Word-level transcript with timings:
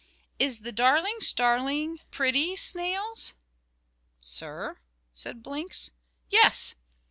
"Is 0.39 0.61
the 0.61 0.71
darling 0.71 1.17
starling 1.19 1.99
pretty, 2.09 2.55
snails?" 2.57 3.33
"Sir?" 4.19 4.79
said 5.13 5.43
Blinks. 5.43 5.91
"Yes!" 6.27 6.73